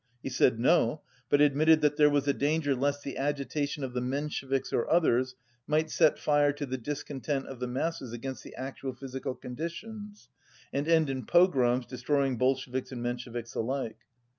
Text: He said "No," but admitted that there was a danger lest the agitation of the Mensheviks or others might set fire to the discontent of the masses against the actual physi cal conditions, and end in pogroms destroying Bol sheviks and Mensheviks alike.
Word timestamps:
He 0.23 0.29
said 0.29 0.59
"No," 0.59 1.03
but 1.29 1.41
admitted 1.41 1.81
that 1.81 1.95
there 1.95 2.09
was 2.09 2.27
a 2.27 2.33
danger 2.33 2.73
lest 2.73 3.03
the 3.03 3.17
agitation 3.17 3.83
of 3.83 3.93
the 3.93 4.01
Mensheviks 4.01 4.73
or 4.73 4.89
others 4.89 5.35
might 5.67 5.91
set 5.91 6.17
fire 6.17 6.51
to 6.53 6.65
the 6.65 6.79
discontent 6.79 7.45
of 7.45 7.59
the 7.59 7.67
masses 7.67 8.11
against 8.11 8.43
the 8.43 8.55
actual 8.55 8.95
physi 8.95 9.21
cal 9.21 9.35
conditions, 9.35 10.27
and 10.73 10.87
end 10.87 11.11
in 11.11 11.27
pogroms 11.27 11.85
destroying 11.85 12.39
Bol 12.39 12.55
sheviks 12.55 12.91
and 12.91 13.03
Mensheviks 13.03 13.53
alike. 13.53 13.99